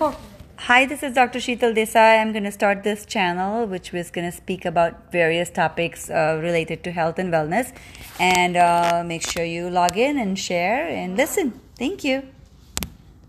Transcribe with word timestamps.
Hi, 0.00 0.86
this 0.86 1.02
is 1.02 1.12
Dr. 1.12 1.40
Sheetal 1.40 1.74
Desai. 1.74 2.22
I'm 2.22 2.32
going 2.32 2.44
to 2.44 2.50
start 2.50 2.84
this 2.84 3.04
channel, 3.04 3.66
which 3.66 3.92
was 3.92 4.10
going 4.10 4.30
to 4.30 4.34
speak 4.34 4.64
about 4.64 5.12
various 5.12 5.50
topics 5.50 6.08
uh, 6.08 6.40
related 6.42 6.82
to 6.84 6.90
health 6.90 7.18
and 7.18 7.30
wellness. 7.30 7.74
And 8.18 8.56
uh, 8.56 9.02
make 9.04 9.20
sure 9.20 9.44
you 9.44 9.68
log 9.68 9.98
in 9.98 10.18
and 10.18 10.38
share 10.38 10.88
and 10.88 11.18
listen. 11.18 11.60
Thank 11.76 12.02
you. 12.02 12.22